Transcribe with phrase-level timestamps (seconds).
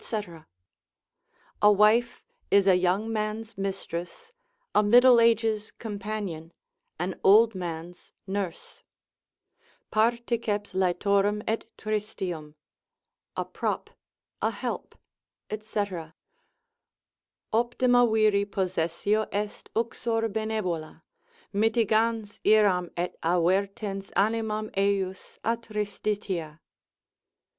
[1.61, 4.31] A wife is a young man's mistress,
[4.73, 6.53] a middle age's companion,
[6.97, 8.83] an old man's nurse:
[9.91, 12.55] Particeps laetorum et tristium,
[13.37, 13.91] a prop,
[14.41, 14.95] a help,
[15.51, 15.83] &c.
[17.53, 21.03] Optima viri possessio est uxor benevola,
[21.53, 26.57] Mitigans iram et avertens animam ejus a tristitia.